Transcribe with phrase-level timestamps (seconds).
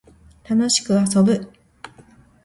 [0.49, 1.47] 楽しく遊ぶ